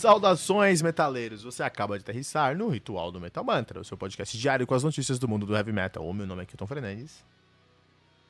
Saudações, 0.00 0.80
metaleiros! 0.80 1.42
Você 1.42 1.62
acaba 1.62 1.98
de 1.98 2.02
aterrissar 2.02 2.56
no 2.56 2.68
Ritual 2.68 3.12
do 3.12 3.20
Metal 3.20 3.44
Mantra, 3.44 3.78
o 3.78 3.84
seu 3.84 3.98
podcast 3.98 4.36
diário 4.38 4.66
com 4.66 4.72
as 4.72 4.82
notícias 4.82 5.18
do 5.18 5.28
mundo 5.28 5.44
do 5.44 5.54
heavy 5.54 5.74
metal. 5.74 6.08
O 6.08 6.14
meu 6.14 6.26
nome 6.26 6.42
é 6.42 6.46
Kilton 6.46 6.66
Fernandes. 6.66 7.22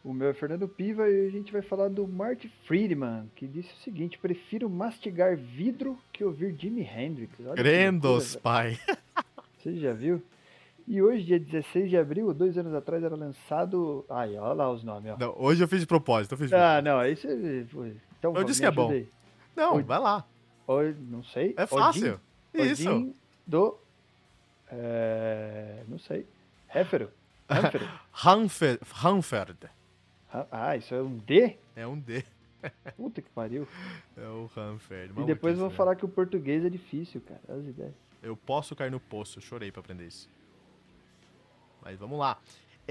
O 0.05 0.12
meu 0.12 0.30
é 0.30 0.35
Fernando 0.35 0.67
Piva 0.67 1.09
e 1.09 1.29
a 1.29 1.30
gente 1.30 1.53
vai 1.53 1.62
falar 1.62 1.89
do 1.89 2.09
Marty 2.09 2.51
Friedman, 2.65 3.30
que 3.37 3.47
disse 3.47 3.73
o 3.73 3.77
seguinte: 3.85 4.19
prefiro 4.19 4.69
mastigar 4.69 5.37
vidro 5.37 5.97
que 6.12 6.25
ouvir 6.25 6.57
Jimi 6.59 6.83
Hendrix. 6.83 7.33
Olha 7.39 7.62
loucura, 8.33 8.41
pai. 8.43 8.77
Você 9.62 9.77
já 9.77 9.93
viu? 9.93 10.21
E 10.89 11.01
hoje, 11.01 11.23
dia 11.23 11.39
16 11.39 11.89
de 11.89 11.97
abril, 11.97 12.34
dois 12.34 12.59
anos 12.59 12.75
atrás, 12.75 13.01
era 13.05 13.15
lançado. 13.15 14.05
Ai, 14.11 14.37
olha 14.37 14.55
lá 14.55 14.73
os 14.73 14.83
nomes, 14.83 15.12
ó. 15.12 15.16
Não, 15.16 15.37
hoje 15.39 15.62
eu 15.62 15.69
fiz 15.69 15.79
de 15.79 15.87
propósito. 15.87 16.33
Eu 16.33 16.39
fiz 16.39 16.48
de 16.48 16.51
propósito. 16.51 16.79
Ah, 16.79 16.83
não, 16.83 16.98
aí 16.98 17.15
você. 17.15 17.65
Então, 18.19 18.34
eu 18.34 18.43
disse 18.43 18.61
que 18.61 18.66
é 18.66 18.73
bom. 18.73 18.93
Não, 19.55 19.77
o... 19.77 19.84
vai 19.84 20.01
lá. 20.01 20.27
O... 20.70 20.95
Não 21.10 21.24
sei. 21.24 21.55
É 21.56 21.66
fácil. 21.66 22.20
Odin, 22.55 22.70
Isso. 22.70 22.88
Odin 22.88 23.15
do. 23.45 23.77
É... 24.70 25.83
Não 25.88 25.98
sei. 25.98 26.27
Héfero. 26.69 27.11
Hanferd. 28.24 28.80
Hanferd. 29.05 29.70
Ah, 30.52 30.77
isso 30.77 30.95
é 30.95 31.02
um 31.02 31.19
D? 31.19 31.56
É 31.75 31.84
um 31.84 31.98
D. 31.98 32.25
Puta 32.97 33.20
que 33.20 33.28
pariu. 33.30 33.66
É 34.16 34.28
o 34.28 34.48
Hanferd. 34.56 35.12
E 35.20 35.25
depois 35.25 35.59
vão 35.59 35.70
falar 35.70 35.97
que 35.97 36.05
o 36.05 36.09
português 36.09 36.64
é 36.64 36.70
difícil, 36.70 37.20
cara. 37.23 37.41
As 37.48 37.66
ideias. 37.66 37.95
Eu 38.23 38.37
posso 38.37 38.77
cair 38.77 38.92
no 38.92 39.00
poço. 39.00 39.41
Chorei 39.41 39.73
pra 39.73 39.80
aprender 39.80 40.06
isso. 40.06 40.30
Mas 41.83 41.98
vamos 41.98 42.16
lá. 42.16 42.39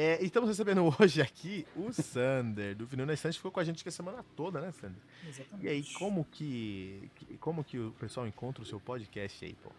É, 0.02 0.24
estamos 0.24 0.48
recebendo 0.48 0.82
hoje 0.98 1.22
aqui 1.22 1.68
o 1.76 1.92
Sander, 1.92 2.74
do 2.74 2.88
Vinil 2.88 3.06
na 3.06 3.14
Estante, 3.14 3.36
ficou 3.36 3.52
com 3.52 3.60
a 3.60 3.66
gente 3.66 3.82
aqui 3.82 3.90
a 3.90 3.92
semana 3.92 4.24
toda, 4.34 4.62
né, 4.62 4.72
Sander? 4.72 5.02
Exatamente. 5.28 5.66
E 5.66 5.68
aí, 5.68 5.84
como 5.96 6.24
que, 6.24 7.12
como 7.42 7.66
que 7.66 7.78
o 7.78 7.92
pessoal 8.00 8.26
encontra 8.26 8.64
o 8.64 8.66
seu 8.66 8.80
podcast 8.80 9.44
aí, 9.44 9.56
pô? 9.56 9.70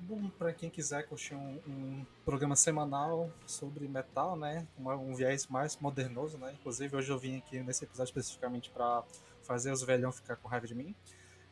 Bom, 0.00 0.28
para 0.28 0.52
quem 0.52 0.68
quiser 0.68 1.08
curtir 1.08 1.34
um, 1.34 1.58
um, 1.66 2.06
programa 2.22 2.54
semanal 2.54 3.32
sobre 3.46 3.88
metal, 3.88 4.36
né, 4.36 4.66
um, 4.78 4.90
um 4.90 5.14
viés 5.14 5.46
mais 5.46 5.78
modernoso, 5.78 6.36
né, 6.36 6.54
inclusive 6.60 6.94
hoje 6.94 7.10
eu 7.10 7.18
vim 7.18 7.38
aqui 7.38 7.58
nesse 7.60 7.82
episódio 7.82 8.10
especificamente 8.10 8.68
para 8.68 9.04
fazer 9.42 9.72
os 9.72 9.82
velhão 9.82 10.12
ficar 10.12 10.36
com 10.36 10.48
raiva 10.48 10.66
de 10.66 10.74
mim. 10.74 10.94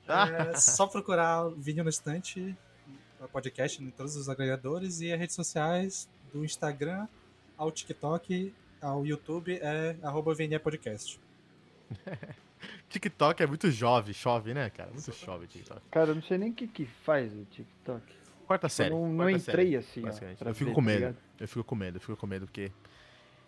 É 0.07 0.55
só 0.61 0.87
procurar 0.87 1.49
Vinil 1.57 1.85
na 1.85 1.89
Estante, 1.89 2.55
podcast 3.33 3.83
em 3.83 3.91
todos 3.91 4.15
os 4.15 4.29
agregadores 4.29 5.01
e 5.01 5.11
as 5.11 5.19
redes 5.19 5.35
sociais 5.35 6.07
do 6.31 6.45
Instagram 6.45 7.09
ao 7.57 7.71
TikTok, 7.71 8.53
ao 8.81 9.07
YouTube 9.07 9.59
é 9.61 9.97
arroba 10.03 10.33
Podcast. 10.63 11.21
TikTok 12.89 13.43
é 13.43 13.47
muito 13.47 13.71
jovem, 13.71 14.15
chove, 14.15 14.55
né, 14.55 14.71
cara? 14.71 14.91
Muito 14.91 15.13
chove 15.13 15.47
TikTok. 15.47 15.81
Cara, 15.91 16.11
eu 16.11 16.15
não 16.15 16.23
sei 16.23 16.39
nem 16.39 16.51
o 16.51 16.55
que, 16.55 16.67
que 16.67 16.87
faz 16.87 17.33
o 17.33 17.45
TikTok. 17.45 18.03
Quarta 18.47 18.69
série. 18.69 18.93
Eu 18.93 18.99
não, 18.99 19.13
não 19.13 19.31
entrei 19.31 19.41
série, 19.41 19.77
assim, 19.77 20.03
ó, 20.05 20.49
Eu 20.49 20.55
fico 20.55 20.73
com 20.73 20.81
tá 20.81 20.87
medo. 20.87 21.17
eu 21.41 21.49
fico 21.49 21.65
com 21.65 21.75
medo, 21.75 21.97
eu 21.97 22.01
fico 22.01 22.17
com 22.17 22.27
medo 22.27 22.47
porque. 22.47 22.71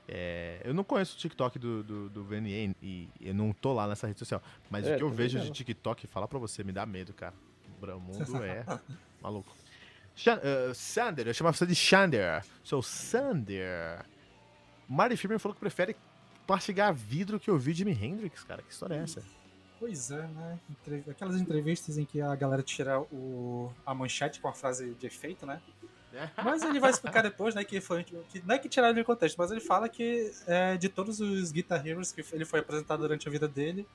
É, 0.08 0.60
eu 0.64 0.72
não 0.72 0.84
conheço 0.84 1.16
o 1.16 1.18
TikTok 1.18 1.58
do, 1.58 1.82
do, 1.82 2.08
do 2.08 2.24
VNA 2.24 2.74
e 2.80 3.08
eu 3.20 3.34
não 3.34 3.52
tô 3.52 3.72
lá 3.72 3.88
nessa 3.88 4.06
rede 4.06 4.18
social. 4.20 4.40
Mas 4.70 4.86
é, 4.86 4.94
o 4.94 4.98
que 4.98 5.02
eu 5.02 5.10
vejo 5.10 5.40
de 5.40 5.50
TikTok, 5.50 6.06
falar 6.06 6.28
pra 6.28 6.38
você, 6.38 6.62
me 6.62 6.70
dá 6.70 6.86
medo, 6.86 7.12
cara. 7.12 7.34
O 7.82 8.00
mundo 8.00 8.44
é 8.44 8.64
maluco. 9.20 9.54
Uh, 10.17 10.75
Sander, 10.75 11.27
eu 11.27 11.34
chamava 11.34 11.56
você 11.56 11.67
de 11.67 11.75
Shander. 11.75 12.42
Sou 12.62 12.83
Sander. 12.83 14.05
Marty 14.89 15.17
Freeman 15.17 15.39
falou 15.39 15.55
que 15.55 15.61
prefere 15.61 15.97
mastigar 16.48 16.95
vidro 16.95 17.39
que 17.39 17.50
ouvir 17.50 17.75
Jimi 17.75 17.92
Hendrix, 17.92 18.42
cara. 18.45 18.62
Que 18.62 18.73
história 18.73 18.95
é 18.95 18.98
essa? 18.98 19.23
Pois 19.78 20.11
é, 20.11 20.27
né? 20.28 20.58
Aquelas 21.11 21.39
entrevistas 21.40 21.98
em 21.98 22.05
que 22.05 22.20
a 22.20 22.35
galera 22.35 22.63
tira 22.63 23.01
o... 23.01 23.70
a 23.85 23.95
manchete 23.95 24.40
com 24.40 24.48
a 24.48 24.52
frase 24.52 24.95
de 24.95 25.07
efeito, 25.07 25.45
né? 25.45 25.61
É. 26.14 26.30
Mas 26.42 26.63
ele 26.63 26.80
vai 26.80 26.90
explicar 26.90 27.23
depois, 27.23 27.55
né, 27.55 27.63
que 27.63 27.79
foi. 27.79 28.02
Que, 28.02 28.42
não 28.45 28.55
é 28.55 28.58
que 28.58 28.70
tiraram 28.70 28.95
ele 28.95 29.02
do 29.02 29.07
contexto, 29.07 29.36
mas 29.36 29.51
ele 29.51 29.61
fala 29.61 29.86
que 29.86 30.33
é, 30.46 30.77
de 30.79 30.89
todos 30.89 31.20
os 31.20 31.52
Guitar 31.52 31.86
Heroes 31.86 32.11
que 32.11 32.24
ele 32.33 32.46
foi 32.46 32.61
apresentado 32.61 33.01
durante 33.01 33.29
a 33.29 33.30
vida 33.30 33.46
dele, 33.46 33.86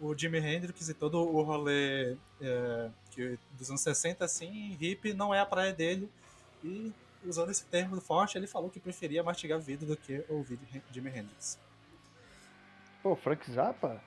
o 0.00 0.16
Jimi 0.16 0.38
Hendrix 0.38 0.88
e 0.88 0.94
todo 0.94 1.18
o 1.18 1.42
rolê 1.42 2.16
é, 2.40 2.88
que 3.18 3.36
dos 3.58 3.68
anos 3.68 3.80
60, 3.80 4.24
assim, 4.24 4.76
hip 4.80 5.12
não 5.12 5.34
é 5.34 5.40
a 5.40 5.46
praia 5.46 5.72
dele. 5.72 6.08
E 6.62 6.92
usando 7.26 7.50
esse 7.50 7.64
termo 7.64 8.00
forte, 8.00 8.38
ele 8.38 8.46
falou 8.46 8.70
que 8.70 8.78
preferia 8.78 9.24
mastigar 9.24 9.58
vidro 9.58 9.86
do 9.88 9.96
que 9.96 10.24
ouvir 10.28 10.58
Jimi 10.92 11.10
Hendrix. 11.10 11.58
Pô, 13.02 13.16
Frank 13.16 13.50
Zappa? 13.50 14.00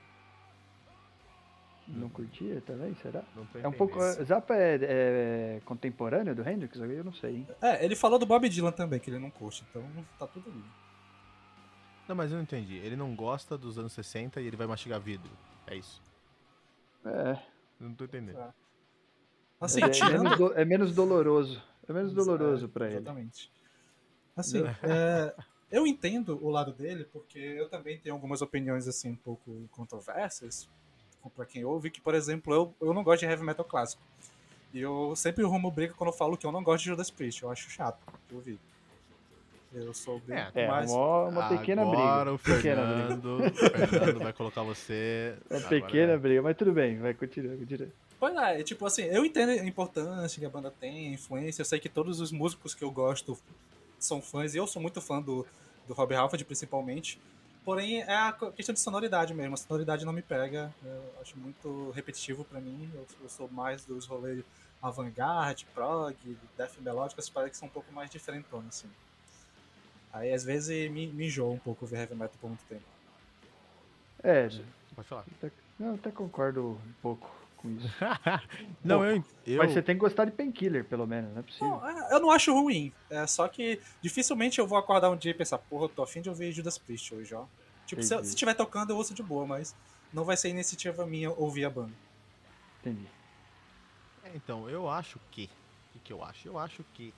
Não 1.87 2.07
curtia 2.07 2.61
também, 2.61 2.95
será? 3.01 3.21
é 3.61 3.67
um 3.67 3.73
pouco. 3.73 3.99
Isso. 3.99 4.23
Zappa 4.23 4.55
é, 4.55 4.79
é, 4.81 5.61
contemporâneo 5.65 6.33
do 6.33 6.47
Hendrix? 6.47 6.77
Eu 6.77 7.03
não 7.03 7.11
sei, 7.11 7.37
hein? 7.37 7.47
É, 7.61 7.83
ele 7.83 7.97
falou 7.97 8.17
do 8.17 8.25
Bob 8.25 8.47
Dylan 8.47 8.71
também, 8.71 8.97
que 8.97 9.09
ele 9.09 9.19
não 9.19 9.29
curte, 9.29 9.65
então 9.69 9.83
tá 10.17 10.25
tudo 10.25 10.49
ali. 10.49 10.63
Não, 12.07 12.15
mas 12.15 12.31
eu 12.31 12.37
não 12.37 12.43
entendi. 12.43 12.75
Ele 12.77 12.95
não 12.95 13.13
gosta 13.13 13.57
dos 13.57 13.77
anos 13.77 13.91
60 13.91 14.39
e 14.39 14.47
ele 14.47 14.55
vai 14.55 14.67
mastigar 14.67 15.01
vidro. 15.01 15.31
É 15.67 15.75
isso. 15.75 16.01
É. 17.05 17.37
Não 17.77 17.93
tô 17.93 18.05
entendendo. 18.05 18.39
É. 18.39 18.60
Assim, 19.61 19.83
é, 19.83 19.89
tirando... 19.89 20.13
é, 20.13 20.19
menos 20.19 20.37
do, 20.37 20.53
é, 20.53 20.65
menos 20.65 20.95
doloroso. 20.95 21.61
É 21.87 21.93
menos 21.93 22.13
doloroso 22.13 22.67
para 22.67 22.87
ele. 22.87 22.95
Exatamente. 22.95 23.51
Assim, 24.35 24.63
é, 24.81 25.35
eu 25.71 25.85
entendo 25.85 26.43
o 26.43 26.49
lado 26.49 26.73
dele, 26.73 27.05
porque 27.05 27.37
eu 27.37 27.69
também 27.69 27.99
tenho 27.99 28.15
algumas 28.15 28.41
opiniões 28.41 28.87
assim 28.87 29.11
um 29.11 29.15
pouco 29.15 29.69
controversas 29.71 30.67
para 31.35 31.45
quem 31.45 31.63
ouve, 31.63 31.91
que, 31.91 32.01
por 32.01 32.15
exemplo, 32.15 32.53
eu, 32.53 32.75
eu 32.81 32.93
não 32.93 33.03
gosto 33.03 33.19
de 33.19 33.27
heavy 33.27 33.43
metal 33.43 33.63
clássico. 33.63 34.01
E 34.73 34.79
eu 34.79 35.13
sempre 35.15 35.43
rumo 35.43 35.69
briga 35.69 35.93
quando 35.93 36.09
eu 36.09 36.17
falo 36.17 36.35
que 36.35 36.45
eu 36.45 36.51
não 36.51 36.63
gosto 36.63 36.83
de 36.83 36.89
Judas 36.89 37.11
Priest. 37.11 37.43
Eu 37.43 37.51
acho 37.51 37.69
chato 37.69 37.99
de 38.27 38.35
ouvir. 38.35 38.59
Eu 39.73 39.93
sou 39.93 40.19
bem 40.19 40.37
é, 40.53 40.67
mais... 40.67 40.91
uma, 40.91 41.27
uma 41.27 41.49
pequena 41.49 41.81
Agora 41.83 42.31
briga. 42.31 42.33
O 42.33 42.37
Fernando, 42.37 43.37
pequena 43.53 43.87
Fernando 43.87 44.19
vai 44.19 44.33
colocar 44.33 44.63
você. 44.63 45.35
É 45.49 45.57
uma 45.57 45.69
pequena 45.69 46.17
briga, 46.17 46.41
mas 46.41 46.57
tudo 46.57 46.73
bem, 46.73 46.99
vai 46.99 47.13
continuar, 47.13 47.55
continua. 47.57 47.87
Pois 48.19 48.35
é, 48.35 48.63
tipo 48.63 48.85
assim, 48.85 49.03
eu 49.03 49.25
entendo 49.25 49.49
a 49.49 49.65
importância 49.65 50.39
que 50.39 50.45
a 50.45 50.49
banda 50.49 50.69
tem, 50.69 51.07
a 51.07 51.13
influência. 51.13 51.61
Eu 51.61 51.65
sei 51.65 51.79
que 51.79 51.87
todos 51.87 52.19
os 52.19 52.31
músicos 52.31 52.75
que 52.75 52.83
eu 52.83 52.91
gosto 52.91 53.37
são 53.97 54.21
fãs, 54.21 54.53
e 54.53 54.57
eu 54.57 54.67
sou 54.67 54.81
muito 54.81 54.99
fã 54.99 55.21
do, 55.21 55.47
do 55.87 55.93
Rob 55.93 56.13
Halford, 56.13 56.43
principalmente. 56.43 57.19
Porém, 57.63 58.01
é 58.01 58.13
a 58.13 58.33
questão 58.55 58.73
de 58.73 58.79
sonoridade 58.79 59.33
mesmo. 59.33 59.53
A 59.53 59.57
sonoridade 59.57 60.03
não 60.03 60.11
me 60.11 60.21
pega. 60.21 60.73
Eu 60.83 61.03
acho 61.21 61.37
muito 61.37 61.91
repetitivo 61.91 62.43
para 62.43 62.59
mim. 62.59 62.89
Eu, 62.93 63.05
eu, 63.23 63.29
sou 63.29 63.47
mais 63.49 63.85
dos 63.85 64.05
rolês 64.05 64.43
avant-garde, 64.81 65.65
prog, 65.73 66.15
death 66.57 66.73
melódico, 66.79 67.21
essas 67.21 67.29
paradas 67.29 67.51
que 67.51 67.57
são 67.57 67.67
um 67.67 67.71
pouco 67.71 67.93
mais 67.93 68.09
diferentonas, 68.09 68.67
assim. 68.67 68.89
Aí 70.13 70.33
às 70.33 70.43
vezes 70.43 70.91
me, 70.91 71.07
me 71.07 71.27
enjoa 71.27 71.53
um 71.53 71.59
pouco 71.59 71.85
ver 71.85 71.99
heavy 71.99 72.15
metal 72.15 72.35
por 72.39 72.47
muito 72.47 72.63
tempo. 72.65 72.83
É, 74.23 74.49
pode 74.95 75.07
falar. 75.07 75.25
Até, 75.37 75.51
não, 75.79 75.95
até 75.95 76.11
concordo 76.11 76.79
um 76.85 76.93
pouco 77.01 77.29
com 77.57 77.69
isso. 77.71 77.87
não, 78.83 79.03
eu, 79.03 79.23
eu, 79.45 79.57
Mas 79.57 79.71
você 79.71 79.81
tem 79.81 79.95
que 79.95 80.01
gostar 80.01 80.25
de 80.25 80.31
Painkiller, 80.31 80.85
pelo 80.85 81.07
menos, 81.07 81.31
não 81.31 81.39
é 81.39 81.43
possível. 81.43 81.67
Não, 81.67 81.89
é, 81.89 82.13
eu 82.13 82.19
não 82.19 82.31
acho 82.31 82.53
ruim. 82.53 82.91
É 83.09 83.25
só 83.25 83.47
que 83.47 83.79
dificilmente 84.01 84.59
eu 84.59 84.67
vou 84.67 84.77
acordar 84.77 85.09
um 85.09 85.17
dia 85.17 85.31
e 85.31 85.35
pensar, 85.35 85.57
porra, 85.57 85.85
eu 85.85 85.89
tô 85.89 86.03
afim 86.03 86.21
de 86.21 86.29
ouvir 86.29 86.51
Judas 86.51 86.77
Priest 86.77 87.13
hoje, 87.13 87.33
ó. 87.33 87.45
Tipo, 87.85 88.03
se, 88.03 88.23
se 88.23 88.35
tiver 88.35 88.53
tocando, 88.53 88.91
eu 88.91 88.97
ouço 88.97 89.13
de 89.13 89.23
boa, 89.23 89.45
mas 89.45 89.75
não 90.13 90.23
vai 90.23 90.37
ser 90.37 90.49
iniciativa 90.49 91.05
minha 91.05 91.31
ouvir 91.31 91.65
a 91.65 91.69
banda. 91.69 91.93
Entendi. 92.79 93.07
É, 94.23 94.31
então, 94.35 94.69
eu 94.69 94.89
acho 94.89 95.19
que. 95.31 95.49
O 95.95 95.99
que 95.99 96.13
eu 96.13 96.23
acho? 96.23 96.47
Eu 96.47 96.57
acho 96.57 96.83
que 96.93 97.13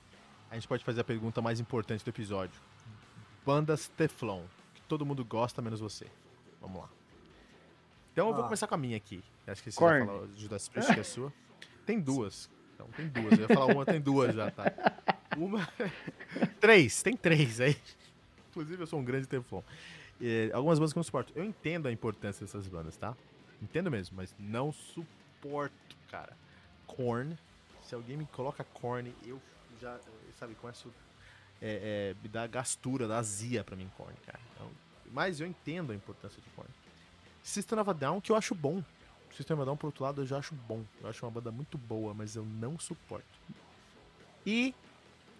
a 0.53 0.55
gente 0.55 0.67
pode 0.67 0.83
fazer 0.83 1.01
a 1.01 1.03
pergunta 1.03 1.41
mais 1.41 1.59
importante 1.59 2.05
do 2.05 2.09
episódio 2.09 2.61
bandas 3.43 3.87
Teflon, 3.87 4.43
que 4.75 4.81
todo 4.83 5.03
mundo 5.03 5.25
gosta, 5.25 5.63
menos 5.63 5.79
você. 5.79 6.05
Vamos 6.61 6.79
lá. 6.79 6.89
Então 8.11 8.27
eu 8.27 8.33
vou 8.33 8.43
ah. 8.43 8.45
começar 8.45 8.67
com 8.67 8.75
a 8.75 8.77
minha 8.77 8.95
aqui. 8.95 9.23
Acho 9.47 9.63
que 9.63 9.71
você 9.71 9.79
Korn. 9.79 10.05
vai 10.05 10.15
falar 10.15 10.27
Judas 10.37 10.69
Priest, 10.69 10.93
que 10.93 10.99
é 10.99 11.03
sua. 11.03 11.33
Tem 11.87 11.99
duas. 11.99 12.51
Então, 12.75 12.87
tem 12.95 13.07
duas. 13.07 13.33
Eu 13.33 13.39
ia 13.39 13.47
falar 13.47 13.65
uma, 13.65 13.83
tem 13.83 13.99
duas 13.99 14.35
já, 14.35 14.51
tá? 14.51 14.71
Uma. 15.35 15.67
três, 16.61 17.01
tem 17.01 17.17
três 17.17 17.59
aí. 17.59 17.75
Inclusive, 18.51 18.83
eu 18.83 18.87
sou 18.87 18.99
um 18.99 19.03
grande 19.03 19.27
Teflon. 19.27 19.63
E, 20.21 20.51
algumas 20.53 20.77
bandas 20.77 20.93
que 20.93 20.99
eu 20.99 21.01
não 21.01 21.03
suporto. 21.03 21.33
Eu 21.35 21.43
entendo 21.43 21.87
a 21.87 21.91
importância 21.91 22.45
dessas 22.45 22.67
bandas, 22.67 22.95
tá? 22.95 23.15
Entendo 23.59 23.89
mesmo, 23.89 24.15
mas 24.15 24.35
não 24.37 24.71
suporto, 24.71 25.97
cara. 26.11 26.37
Korn. 26.85 27.35
Se 27.83 27.95
alguém 27.95 28.17
me 28.17 28.25
coloca 28.25 28.63
Korn, 28.63 29.13
eu 29.25 29.41
já, 29.79 29.99
sabe, 30.39 30.55
começo 30.55 30.91
é, 31.61 32.13
é, 32.13 32.15
me 32.21 32.29
dá 32.29 32.45
gastura, 32.47 33.07
dá 33.07 33.17
azia 33.17 33.63
pra 33.63 33.75
mim, 33.75 33.89
Korn, 33.97 34.13
cara. 34.25 34.39
Então, 34.53 34.69
mas 35.11 35.39
eu 35.39 35.47
entendo 35.47 35.91
a 35.91 35.95
importância 35.95 36.41
de 36.41 36.49
Korn. 36.49 36.69
System 37.41 37.79
of 37.79 37.89
a 37.89 37.93
Down, 37.93 38.21
que 38.21 38.31
eu 38.31 38.35
acho 38.35 38.55
bom. 38.55 38.83
System 39.35 39.55
of 39.55 39.61
a 39.61 39.65
Down, 39.65 39.77
por 39.77 39.87
outro 39.87 40.03
lado, 40.03 40.21
eu 40.21 40.25
já 40.25 40.37
acho 40.37 40.55
bom. 40.55 40.83
Eu 41.01 41.09
acho 41.09 41.25
uma 41.25 41.31
banda 41.31 41.51
muito 41.51 41.77
boa, 41.77 42.13
mas 42.13 42.35
eu 42.35 42.45
não 42.45 42.77
suporto. 42.79 43.25
E 44.45 44.73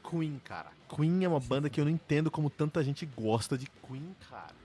Queen, 0.10 0.40
cara. 0.44 0.72
Queen 0.94 1.24
é 1.24 1.28
uma 1.28 1.40
banda 1.40 1.70
que 1.70 1.80
eu 1.80 1.86
não 1.86 1.92
entendo 1.92 2.30
como 2.30 2.50
tanta 2.50 2.84
gente 2.84 3.06
gosta 3.06 3.58
de 3.58 3.68
Queen, 3.88 4.16
cara. 4.30 4.56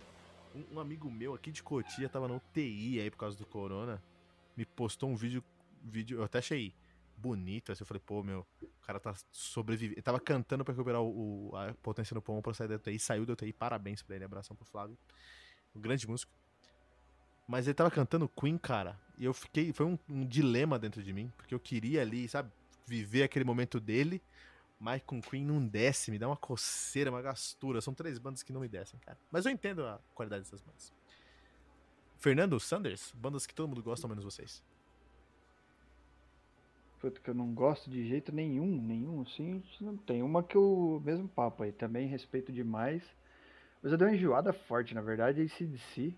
Um, 0.54 0.76
um 0.76 0.80
amigo 0.80 1.10
meu 1.10 1.34
aqui 1.34 1.50
de 1.52 1.62
Cotia 1.62 2.08
tava 2.08 2.26
no 2.28 2.36
UTI 2.36 3.00
aí 3.00 3.10
por 3.10 3.18
causa 3.18 3.36
do 3.36 3.46
corona. 3.46 4.02
Me 4.56 4.64
postou 4.64 5.10
um 5.10 5.16
vídeo, 5.16 5.42
vídeo 5.82 6.18
eu 6.18 6.24
até 6.24 6.38
achei 6.38 6.72
bonito. 7.18 7.72
Assim, 7.72 7.82
eu 7.82 7.86
falei, 7.86 8.02
pô, 8.04 8.22
meu, 8.22 8.46
o 8.62 8.86
cara 8.86 8.98
tá 9.00 9.14
sobrevivendo. 9.30 9.94
Ele 9.94 10.02
tava 10.02 10.20
cantando 10.20 10.64
pra 10.64 10.72
recuperar 10.72 11.02
o, 11.02 11.50
o, 11.50 11.56
a 11.56 11.74
potência 11.82 12.14
no 12.14 12.22
pulmão 12.22 12.42
pra 12.42 12.54
sair 12.54 12.68
da 12.68 12.76
UTI. 12.76 12.98
Saiu 12.98 13.26
da 13.26 13.32
UTI, 13.32 13.52
parabéns 13.52 14.02
pra 14.02 14.16
ele, 14.16 14.24
abração 14.24 14.56
pro 14.56 14.64
Flávio. 14.64 14.96
Um 15.74 15.80
grande 15.80 16.06
músico. 16.08 16.32
Mas 17.46 17.66
ele 17.66 17.74
tava 17.74 17.90
cantando 17.90 18.28
Queen, 18.28 18.58
cara. 18.58 18.98
E 19.16 19.24
eu 19.24 19.32
fiquei. 19.32 19.72
Foi 19.72 19.86
um, 19.86 19.98
um 20.08 20.26
dilema 20.26 20.78
dentro 20.78 21.02
de 21.02 21.12
mim, 21.12 21.32
porque 21.36 21.54
eu 21.54 21.60
queria 21.60 22.02
ali, 22.02 22.28
sabe, 22.28 22.50
viver 22.86 23.22
aquele 23.22 23.44
momento 23.44 23.80
dele. 23.80 24.22
Mas 24.78 25.02
com 25.02 25.20
Queen 25.20 25.44
não 25.44 25.66
desce, 25.66 26.10
me 26.10 26.18
dá 26.18 26.28
uma 26.28 26.36
coceira, 26.36 27.10
uma 27.10 27.20
gastura. 27.20 27.80
São 27.80 27.92
três 27.92 28.18
bandas 28.18 28.42
que 28.42 28.52
não 28.52 28.60
me 28.60 28.68
descem, 28.68 29.00
cara. 29.00 29.18
Mas 29.30 29.44
eu 29.44 29.50
entendo 29.50 29.84
a 29.84 29.98
qualidade 30.14 30.44
dessas 30.44 30.60
bandas. 30.60 30.92
Fernando 32.18 32.58
Sanders, 32.60 33.12
bandas 33.16 33.46
que 33.46 33.54
todo 33.54 33.68
mundo 33.68 33.82
gosta, 33.82 34.06
menos 34.06 34.24
vocês. 34.24 34.62
Puta, 37.00 37.20
que 37.20 37.30
eu 37.30 37.34
não 37.34 37.54
gosto 37.54 37.88
de 37.88 38.06
jeito 38.08 38.32
nenhum, 38.32 38.82
nenhum, 38.82 39.22
assim, 39.22 39.62
não 39.80 39.96
tem. 39.96 40.22
Uma 40.22 40.42
que 40.42 40.56
eu, 40.56 41.00
mesmo 41.04 41.28
papo 41.28 41.62
aí, 41.62 41.70
também 41.70 42.08
respeito 42.08 42.52
demais. 42.52 43.02
Mas 43.80 43.92
eu 43.92 43.98
dei 43.98 44.08
uma 44.08 44.14
enjoada 44.14 44.52
forte, 44.52 44.94
na 44.94 45.00
verdade, 45.00 45.40
é 45.40 45.44
ACDC. 45.44 46.14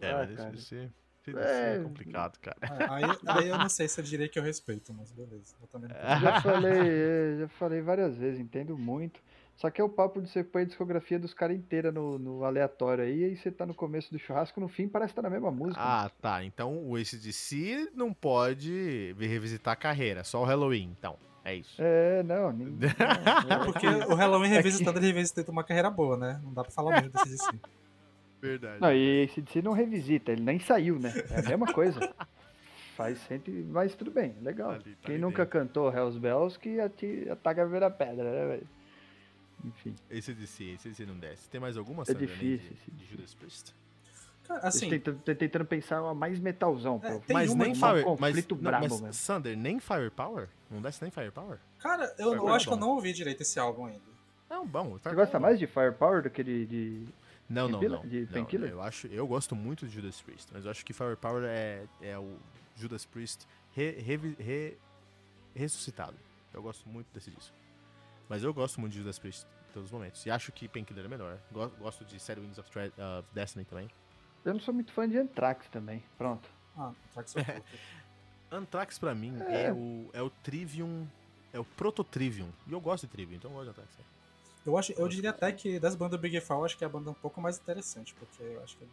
É, 0.00 0.10
ah, 0.10 0.16
mas 0.18 0.40
ACDC, 0.40 0.90
é... 1.36 1.76
é 1.76 1.82
complicado, 1.82 2.38
cara. 2.40 2.58
É, 2.62 2.90
aí, 2.90 3.04
aí, 3.26 3.48
eu 3.48 3.58
não 3.58 3.68
sei 3.68 3.86
se 3.86 4.00
eu 4.00 4.04
diria 4.04 4.28
que 4.28 4.38
eu 4.38 4.42
respeito, 4.42 4.92
mas 4.92 5.12
beleza. 5.12 5.54
Eu 5.60 5.68
também 5.68 5.90
não 5.90 6.20
já 6.20 6.40
falei, 6.40 7.38
já 7.38 7.48
falei 7.48 7.80
várias 7.80 8.16
vezes, 8.16 8.40
entendo 8.40 8.76
muito. 8.76 9.20
Só 9.58 9.68
que 9.70 9.80
é 9.80 9.84
o 9.84 9.88
papo 9.88 10.22
de 10.22 10.30
você 10.30 10.44
pôr 10.44 10.60
a 10.60 10.64
discografia 10.64 11.18
dos 11.18 11.34
caras 11.34 11.56
inteira 11.56 11.90
no, 11.90 12.16
no, 12.16 12.44
aleatório 12.44 13.02
aí, 13.02 13.24
aí 13.24 13.36
você 13.36 13.50
tá 13.50 13.66
no 13.66 13.74
começo 13.74 14.08
do 14.12 14.18
churrasco, 14.18 14.60
no 14.60 14.68
fim 14.68 14.86
parece 14.86 15.10
que 15.12 15.16
tá 15.16 15.22
na 15.22 15.28
mesma 15.28 15.50
música. 15.50 15.80
Ah, 15.82 16.04
né? 16.04 16.10
tá. 16.22 16.44
Então 16.44 16.78
o 16.86 16.94
ACDC 16.94 17.90
não 17.92 18.14
pode 18.14 19.16
revisitar 19.18 19.72
a 19.72 19.76
carreira, 19.76 20.22
só 20.22 20.40
o 20.42 20.44
Halloween, 20.44 20.94
então. 20.96 21.16
É 21.44 21.56
isso. 21.56 21.74
É, 21.76 22.22
não. 22.22 22.52
Nem, 22.52 22.68
não 22.68 22.78
é 23.50 23.64
porque 23.64 23.86
o 23.88 24.14
Halloween 24.14 24.50
revisitando, 24.50 24.98
é 24.98 25.00
que... 25.00 25.06
ele 25.06 25.14
revisita 25.14 25.50
uma 25.50 25.64
carreira 25.64 25.90
boa, 25.90 26.16
né? 26.16 26.40
Não 26.44 26.54
dá 26.54 26.62
pra 26.62 26.70
falar 26.70 26.92
mesmo 26.92 27.10
do 27.10 27.18
ACDC. 27.18 27.60
Verdade. 28.40 28.80
Não, 28.80 28.92
e 28.92 29.24
ACDC 29.24 29.60
não 29.60 29.72
revisita, 29.72 30.30
ele 30.30 30.42
nem 30.42 30.60
saiu, 30.60 31.00
né? 31.00 31.12
É 31.32 31.40
a 31.40 31.42
mesma 31.42 31.72
coisa. 31.72 32.14
Faz 32.94 33.18
sempre, 33.22 33.50
mas 33.68 33.96
tudo 33.96 34.12
bem, 34.12 34.36
legal. 34.40 34.70
Ali, 34.70 34.94
tá 34.94 35.08
Quem 35.08 35.18
nunca 35.18 35.44
dentro. 35.44 35.58
cantou 35.60 35.92
Hells 35.92 36.18
Bells 36.20 36.56
que 36.56 36.78
ataca 37.28 37.62
a 37.62 37.64
primeira 37.64 37.90
pedra, 37.90 38.30
né, 38.30 38.46
velho? 38.46 38.77
Enfim. 39.64 39.94
Esse 40.10 40.32
DC, 40.32 40.64
esse 40.64 40.88
DC 40.88 41.06
não 41.06 41.18
desce. 41.18 41.48
Tem 41.48 41.60
mais 41.60 41.76
alguma 41.76 42.04
É 42.06 42.14
difícil. 42.14 42.76
De, 42.86 42.92
de 42.92 43.06
Judas 43.06 43.34
Priest? 43.34 43.74
Cara, 44.48 44.66
assim, 44.66 44.88
tentando, 44.88 45.18
tô 45.18 45.34
tentando 45.34 45.64
pensar 45.66 46.02
uma 46.02 46.14
mais 46.14 46.38
metalzão. 46.38 46.98
É, 47.04 47.20
mas 47.32 47.54
nem 47.54 47.74
Fire, 47.74 48.02
conflito 48.02 48.54
mas, 48.54 48.62
brabo 48.62 48.88
não, 48.88 49.00
mas 49.00 49.16
Sander, 49.16 49.56
nem 49.56 49.78
Firepower? 49.78 50.48
Não 50.70 50.80
desce 50.80 51.02
nem 51.02 51.10
Firepower? 51.10 51.58
Cara, 51.78 52.14
eu, 52.18 52.34
eu 52.34 52.48
acho 52.48 52.66
que 52.66 52.72
eu 52.72 52.78
não 52.78 52.90
ouvi 52.90 53.12
direito 53.12 53.42
esse 53.42 53.60
álbum 53.60 53.86
ainda. 53.86 54.00
Não, 54.48 54.66
bom. 54.66 54.98
Você 54.98 55.14
gosta 55.14 55.38
mais 55.38 55.58
de 55.58 55.66
Firepower 55.66 56.22
do 56.22 56.30
que 56.30 56.42
de... 56.42 56.66
de... 56.66 57.06
Não, 57.46 57.68
não, 57.68 57.80
não. 57.80 58.00
De 58.06 58.28
não 58.30 58.66
eu, 58.66 58.82
acho, 58.82 59.06
eu 59.08 59.26
gosto 59.26 59.54
muito 59.54 59.86
de 59.86 59.94
Judas 59.94 60.20
Priest, 60.20 60.48
mas 60.52 60.64
eu 60.64 60.70
acho 60.70 60.84
que 60.84 60.92
Firepower 60.94 61.44
é, 61.44 61.84
é 62.00 62.18
o 62.18 62.36
Judas 62.74 63.04
Priest 63.04 63.46
re, 63.74 63.90
re, 64.00 64.16
re, 64.38 64.78
ressuscitado. 65.54 66.16
Eu 66.52 66.62
gosto 66.62 66.88
muito 66.88 67.06
desse 67.12 67.30
disco. 67.30 67.54
Mas 68.28 68.42
eu 68.42 68.52
gosto 68.52 68.80
muito 68.80 68.92
de 68.92 68.98
Judas 68.98 69.18
Priest 69.18 69.46
em 69.70 69.72
todos 69.72 69.88
os 69.88 69.92
momentos. 69.92 70.24
E 70.26 70.30
acho 70.30 70.52
que 70.52 70.68
Painkiller 70.68 71.04
é 71.04 71.08
melhor. 71.08 71.38
Gosto 71.78 72.04
de 72.04 72.20
Sad 72.20 72.40
Wings 72.40 72.58
of 72.58 72.70
uh, 72.78 73.24
Destiny 73.32 73.64
também. 73.64 73.88
Eu 74.44 74.54
não 74.54 74.60
sou 74.60 74.72
muito 74.72 74.92
fã 74.92 75.08
de 75.08 75.18
Anthrax 75.18 75.68
também. 75.68 76.02
Pronto. 76.16 76.48
Ah, 76.76 76.92
Anthrax 77.10 77.36
é 77.36 77.62
Anthrax 78.50 78.98
pra 78.98 79.14
mim 79.14 79.36
é. 79.48 79.64
é. 79.64 79.72
o, 79.72 80.10
é 80.12 80.22
o 80.22 80.30
Trivium. 80.30 81.06
É 81.52 81.58
o 81.58 81.64
Proto-Trivium. 81.64 82.50
E 82.66 82.72
eu 82.72 82.80
gosto 82.80 83.06
de 83.06 83.12
Trivium, 83.12 83.36
então 83.36 83.50
eu 83.50 83.56
gosto 83.56 83.64
de 83.66 83.70
Anthrax. 83.70 83.98
É. 83.98 84.18
Eu, 84.68 84.76
acho, 84.76 84.92
eu 84.92 85.08
diria 85.08 85.30
até 85.30 85.50
que 85.50 85.78
das 85.80 85.94
bandas 85.94 86.20
Big 86.20 86.38
Fall, 86.40 86.64
acho 86.64 86.76
que 86.76 86.84
é 86.84 86.86
a 86.86 86.90
banda 86.90 87.10
um 87.10 87.14
pouco 87.14 87.40
mais 87.40 87.58
interessante, 87.58 88.14
porque 88.14 88.42
eu 88.42 88.62
acho 88.62 88.76
que 88.76 88.86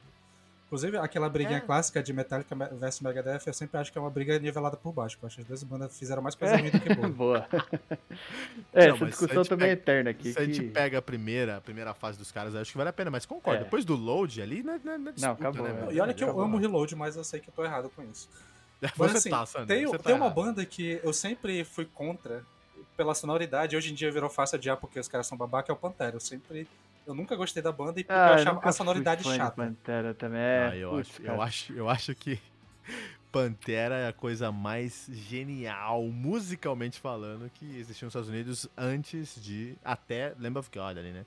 Inclusive, 0.65 0.97
aquela 0.97 1.29
briguinha 1.29 1.59
é. 1.59 1.62
clássica 1.62 2.01
de 2.01 2.12
Metallica 2.12 2.56
vs 2.56 3.00
Megadeth, 3.00 3.41
eu 3.45 3.53
sempre 3.53 3.77
acho 3.79 3.91
que 3.91 3.97
é 4.00 4.01
uma 4.01 4.09
briga 4.09 4.39
nivelada 4.39 4.75
por 4.75 4.91
baixo. 4.91 5.15
Eu 5.21 5.27
acho 5.27 5.35
que 5.35 5.41
as 5.44 5.47
duas 5.47 5.63
bandas 5.63 5.97
fizeram 5.97 6.23
mais 6.23 6.33
coisa 6.33 6.57
ruim 6.57 6.71
do 6.71 6.79
que 6.79 6.95
boa. 6.95 7.09
boa. 7.13 7.47
é, 8.73 8.88
não, 8.89 8.95
essa 8.95 9.06
discussão 9.06 9.44
também 9.44 9.69
é 9.69 9.75
pega, 9.75 9.91
é 9.91 10.01
eterna 10.01 10.09
aqui. 10.09 10.29
Se 10.29 10.35
que... 10.35 10.41
a 10.41 10.45
gente 10.45 10.63
pega 10.63 10.97
a 10.97 11.01
primeira, 11.03 11.57
a 11.57 11.62
primeira 11.62 11.94
fase 11.94 12.17
dos 12.17 12.31
caras, 12.31 12.56
acho 12.56 12.71
que 12.71 12.77
vale 12.77 12.89
a 12.89 12.94
pena, 12.94 13.12
mas 13.12 13.27
concordo. 13.27 13.62
É. 13.62 13.63
Depois 13.63 13.85
do 13.85 13.95
load 13.95 14.41
ali, 14.41 14.63
não, 14.63 14.79
não, 14.83 14.97
não, 14.97 15.13
não 15.15 15.31
acabou. 15.31 15.67
Né, 15.67 15.88
e 15.91 16.00
olha 16.00 16.13
que 16.15 16.23
eu 16.23 16.39
amo 16.41 16.57
Reload, 16.57 16.95
mas 16.95 17.15
eu 17.15 17.23
sei 17.23 17.39
que 17.39 17.50
eu 17.50 17.53
tô 17.53 17.63
errado 17.63 17.91
com 17.95 18.03
isso. 18.03 18.27
Mas, 18.97 19.12
Você 19.12 19.17
assim, 19.17 19.29
tá, 19.29 19.45
Sandro, 19.45 19.67
tem, 19.67 19.89
tá 19.89 19.97
tem 19.97 20.13
uma 20.13 20.29
banda 20.29 20.63
que 20.65 21.00
eu 21.01 21.13
sempre 21.13 21.63
fui 21.63 21.85
contra 21.85 22.44
pela 22.95 23.15
sonoridade, 23.15 23.75
hoje 23.75 23.91
em 23.91 23.95
dia 23.95 24.12
virou 24.12 24.29
fácil 24.29 24.57
adiar 24.57 24.77
porque 24.77 25.00
os 25.00 25.07
caras 25.07 25.25
são 25.25 25.38
babaca, 25.38 25.71
é 25.71 25.73
o 25.73 25.77
Pantera. 25.77 26.15
Eu 26.15 26.19
sempre 26.19 26.67
eu 27.06 27.13
nunca 27.13 27.36
gostei 27.36 27.62
da 27.62 27.72
banda 27.72 28.00
e 28.00 28.04
porque 28.04 28.18
ah, 28.18 28.30
eu 28.30 28.34
achava 28.34 28.60
a 28.63 28.72
sonoridade 28.72 29.24
chata. 29.24 29.56
Pantera 29.56 30.13
também. 30.13 30.40
É. 30.40 30.69
Ah, 30.72 30.78
eu, 30.78 30.98
acho, 30.98 31.22
eu, 31.22 31.42
acho, 31.42 31.74
eu 31.74 31.90
acho 31.90 32.16
que 32.16 32.40
Pantera 33.31 33.96
é 33.96 34.07
a 34.07 34.13
coisa 34.13 34.52
mais 34.52 35.07
genial, 35.12 36.04
musicalmente 36.04 37.00
falando, 37.00 37.50
que 37.50 37.66
existiu 37.78 38.06
nos 38.06 38.12
Estados 38.12 38.30
Unidos 38.30 38.68
antes 38.78 39.42
de 39.42 39.78
até 39.84 40.34
Lamb 40.40 40.57
of 40.57 40.69
God 40.74 40.98
ali, 40.98 41.12
né? 41.12 41.25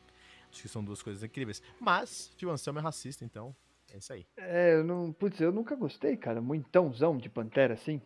Acho 0.50 0.62
que 0.62 0.68
são 0.68 0.82
duas 0.82 1.02
coisas 1.02 1.22
incríveis. 1.22 1.62
Mas, 1.78 2.32
Phil 2.36 2.50
Anselmo 2.50 2.78
é 2.78 2.82
racista, 2.82 3.24
então 3.24 3.54
é 3.92 3.98
isso 3.98 4.12
aí. 4.12 4.26
É, 4.36 4.74
eu 4.74 4.84
não. 4.84 5.12
Putz, 5.12 5.40
eu 5.40 5.52
nunca 5.52 5.76
gostei, 5.76 6.16
cara. 6.16 6.40
Muitãozão 6.40 7.18
de 7.18 7.28
Pantera, 7.28 7.74
assim. 7.74 8.00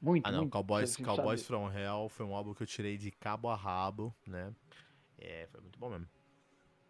Muito, 0.00 0.26
Ah, 0.26 0.32
não. 0.32 0.40
Muito, 0.40 0.52
Cowboys, 0.52 0.90
assim, 0.90 1.02
Cowboys 1.02 1.42
From 1.42 1.70
Hell 1.72 2.08
foi 2.10 2.26
um 2.26 2.34
álbum 2.34 2.52
que 2.52 2.62
eu 2.62 2.66
tirei 2.66 2.98
de 2.98 3.10
cabo 3.10 3.48
a 3.48 3.56
rabo, 3.56 4.14
né? 4.26 4.52
É, 5.18 5.46
foi 5.50 5.60
muito 5.62 5.78
bom 5.78 5.88
mesmo. 5.88 6.06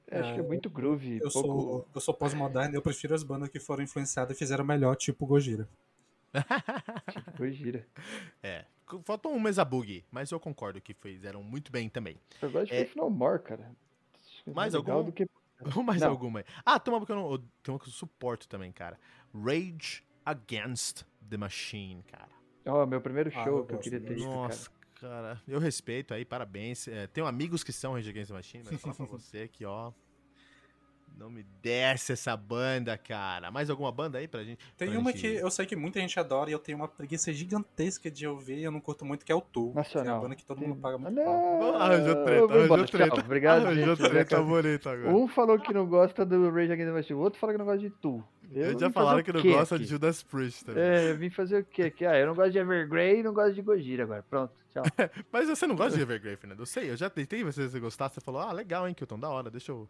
É, 0.08 0.20
acho 0.20 0.34
que 0.34 0.40
é 0.40 0.42
muito 0.42 0.70
groove. 0.70 1.18
Eu 1.20 1.30
pouco... 1.30 1.48
sou, 1.48 1.88
eu 1.94 2.00
sou 2.00 2.14
pós-moderno 2.14 2.74
eu 2.74 2.82
prefiro 2.82 3.14
as 3.14 3.22
bandas 3.22 3.48
que 3.48 3.58
foram 3.58 3.82
influenciadas 3.82 4.36
e 4.36 4.38
fizeram 4.38 4.64
melhor, 4.64 4.94
tipo 4.96 5.26
Gojira. 5.26 5.68
tipo 7.10 7.38
Gojira. 7.38 7.86
É. 8.42 8.64
Faltou 9.04 9.32
um 9.32 9.40
Mesa 9.40 9.64
Bug, 9.64 10.04
mas 10.12 10.30
eu 10.30 10.38
concordo 10.38 10.80
que 10.80 10.94
fizeram 10.94 11.42
muito 11.42 11.72
bem 11.72 11.88
também. 11.88 12.20
Eu 12.40 12.50
gosto 12.50 12.66
de 12.66 12.74
é... 12.74 12.84
Faith 12.84 12.96
No 12.96 13.10
More, 13.10 13.42
cara. 13.42 13.68
É 14.46 14.50
mais 14.52 14.74
alguma? 14.74 15.02
Do 15.02 15.12
que... 15.12 15.28
mais 15.84 16.00
não. 16.00 16.10
alguma. 16.10 16.44
Ah, 16.64 16.78
tem 16.78 16.94
uma 16.94 17.04
que 17.04 17.10
eu 17.10 17.16
não. 17.16 17.38
Tem 17.62 17.74
uma 17.74 17.80
que 17.80 17.88
eu 17.88 17.92
suporto 17.92 18.48
também, 18.48 18.70
cara. 18.70 18.98
Rage 19.34 20.04
Against 20.24 21.02
the 21.28 21.36
Machine, 21.36 22.02
cara. 22.04 22.30
Ó, 22.66 22.82
oh, 22.82 22.86
meu 22.86 23.00
primeiro 23.00 23.30
ah, 23.34 23.44
show 23.44 23.60
ah, 23.60 23.66
que 23.66 23.74
eu 23.74 23.78
queria 23.78 24.00
ter 24.00 24.14
visto, 24.14 24.26
Nossa, 24.26 24.70
cara, 25.00 25.40
eu 25.46 25.58
respeito 25.58 26.12
aí, 26.14 26.24
parabéns. 26.24 26.88
É, 26.88 27.06
tenho 27.06 27.26
amigos 27.26 27.62
que 27.62 27.72
são 27.72 27.94
Rage 27.94 28.10
Against 28.10 28.28
the 28.28 28.34
Machine, 28.34 28.64
mas 28.70 28.80
fala 28.80 28.94
pra 28.94 29.06
você 29.06 29.48
que, 29.48 29.64
ó, 29.64 29.92
não 31.16 31.30
me 31.30 31.42
desce 31.62 32.12
essa 32.12 32.36
banda, 32.36 32.96
cara. 32.98 33.50
Mais 33.50 33.70
alguma 33.70 33.90
banda 33.90 34.18
aí 34.18 34.28
pra 34.28 34.44
gente? 34.44 34.58
Tem 34.76 34.90
pra 34.90 34.98
uma 34.98 35.12
gente... 35.12 35.22
que 35.22 35.34
eu 35.34 35.50
sei 35.50 35.64
que 35.64 35.74
muita 35.74 35.98
gente 35.98 36.18
adora 36.20 36.50
e 36.50 36.52
eu 36.52 36.58
tenho 36.58 36.76
uma 36.76 36.88
preguiça 36.88 37.32
gigantesca 37.32 38.10
de 38.10 38.26
ouvir 38.26 38.58
e 38.58 38.64
eu 38.64 38.70
não 38.70 38.80
curto 38.80 39.04
muito, 39.04 39.24
que 39.24 39.32
é 39.32 39.34
o 39.34 39.40
Tu. 39.40 39.72
Nacional. 39.74 40.04
Que 40.04 40.10
é 40.10 40.12
uma 40.12 40.20
banda 40.20 40.36
que 40.36 40.44
todo 40.44 40.60
mundo 40.60 40.76
paga 40.76 40.98
muito 40.98 41.14
não, 41.14 41.24
pau. 41.24 41.74
Arranjou 41.76 42.24
treta, 42.24 42.52
arranjou 42.52 42.86
treta. 42.86 43.20
Obrigado, 43.20 43.66
arranjou 43.66 43.96
treta 43.96 44.42
bonito 44.42 44.88
agora. 44.88 45.14
Um 45.16 45.26
falou 45.26 45.58
que 45.58 45.72
não 45.72 45.86
gosta 45.86 46.24
do 46.26 46.50
Rage 46.50 46.72
Against 46.72 46.88
the 46.88 46.92
Machine, 46.92 47.18
o 47.18 47.22
outro 47.22 47.40
falou 47.40 47.54
que 47.54 47.58
não 47.58 47.66
gosta 47.66 47.80
de 47.80 47.90
Tu. 47.90 48.22
Eu 48.56 48.78
já 48.78 48.90
falaram 48.90 49.22
que 49.22 49.32
não 49.32 49.42
gosta 49.42 49.78
de 49.78 49.84
Judas 49.84 50.22
Priest 50.22 50.64
também. 50.64 50.82
É, 50.82 51.10
eu 51.10 51.16
vim 51.16 51.28
fazer 51.28 51.60
o 51.60 51.64
quê? 51.64 51.90
Que, 51.90 52.06
ah, 52.06 52.18
eu 52.18 52.26
não 52.26 52.34
gosto 52.34 52.52
de 52.52 52.58
Evergrey 52.58 53.20
e 53.20 53.22
não 53.22 53.34
gosto 53.34 53.54
de 53.54 53.62
Gojira 53.62 54.04
agora. 54.04 54.24
Pronto, 54.28 54.52
tchau. 54.72 54.82
Mas 55.30 55.48
você 55.48 55.66
não 55.66 55.76
gosta 55.76 55.96
de 55.96 56.02
Evergrey, 56.02 56.36
Fernando? 56.36 56.60
Eu 56.60 56.66
sei, 56.66 56.90
eu 56.90 56.96
já 56.96 57.10
tentei 57.10 57.44
você, 57.44 57.68
gostar, 57.78 58.08
você 58.08 58.20
falou, 58.20 58.40
ah, 58.40 58.52
legal, 58.52 58.88
hein, 58.88 58.94
Kilton, 58.94 59.18
da 59.18 59.28
hora, 59.28 59.50
deixa 59.50 59.72
eu 59.72 59.88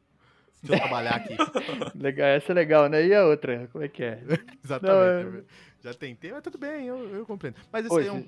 Deixa 0.63 0.83
eu 0.83 0.89
trabalhar 0.89 1.15
aqui. 1.17 1.37
legal, 1.95 2.27
essa 2.29 2.53
é 2.53 2.55
legal, 2.55 2.89
né? 2.89 3.07
E 3.07 3.15
a 3.15 3.25
outra, 3.27 3.69
como 3.69 3.85
é 3.85 3.89
que 3.89 4.03
é? 4.03 4.23
Exatamente. 4.65 5.27
Não, 5.27 5.39
é... 5.39 5.45
Já 5.81 5.95
tentei, 5.95 6.33
mas 6.33 6.43
tudo 6.43 6.59
bem, 6.59 6.87
eu, 6.87 6.99
eu 7.11 7.27
compreendo. 7.27 7.57
Mas 7.71 7.87
esse 7.87 7.99
aí 7.99 8.07
é 8.07 8.13
um... 8.13 8.25